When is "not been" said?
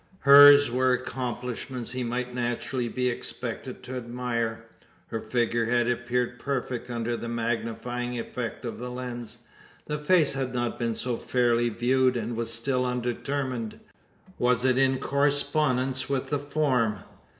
10.55-10.95